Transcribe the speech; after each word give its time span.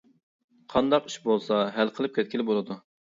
قانداق 0.73 1.09
ئىش 1.11 1.17
بولسا 1.25 1.59
ھەل 1.75 1.91
قىلىپ 1.99 2.15
كەتكىلى 2.17 2.47
بولىدۇ. 2.49 2.79